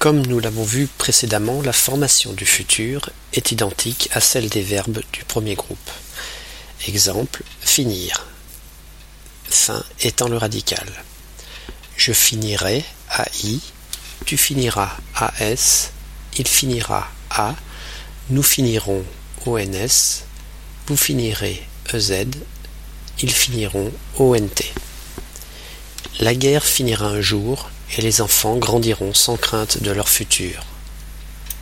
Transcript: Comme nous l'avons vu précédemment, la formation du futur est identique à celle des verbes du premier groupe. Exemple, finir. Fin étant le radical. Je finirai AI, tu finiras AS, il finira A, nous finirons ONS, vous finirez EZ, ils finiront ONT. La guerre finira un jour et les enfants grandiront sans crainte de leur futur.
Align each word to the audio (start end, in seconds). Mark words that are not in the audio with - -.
Comme 0.00 0.26
nous 0.26 0.40
l'avons 0.40 0.64
vu 0.64 0.86
précédemment, 0.86 1.60
la 1.60 1.74
formation 1.74 2.32
du 2.32 2.46
futur 2.46 3.10
est 3.34 3.52
identique 3.52 4.08
à 4.12 4.20
celle 4.22 4.48
des 4.48 4.62
verbes 4.62 5.02
du 5.12 5.24
premier 5.24 5.54
groupe. 5.54 5.90
Exemple, 6.88 7.42
finir. 7.60 8.26
Fin 9.44 9.84
étant 10.00 10.28
le 10.28 10.38
radical. 10.38 10.88
Je 11.98 12.14
finirai 12.14 12.82
AI, 13.18 13.58
tu 14.24 14.38
finiras 14.38 14.96
AS, 15.16 15.90
il 16.38 16.48
finira 16.48 17.06
A, 17.28 17.54
nous 18.30 18.42
finirons 18.42 19.04
ONS, 19.44 20.24
vous 20.86 20.96
finirez 20.96 21.62
EZ, 21.92 22.24
ils 23.20 23.32
finiront 23.32 23.92
ONT. 24.18 24.62
La 26.20 26.34
guerre 26.34 26.64
finira 26.64 27.04
un 27.04 27.20
jour 27.20 27.68
et 27.96 28.02
les 28.02 28.20
enfants 28.20 28.56
grandiront 28.56 29.14
sans 29.14 29.36
crainte 29.36 29.82
de 29.82 29.90
leur 29.90 30.08
futur. 30.08 30.64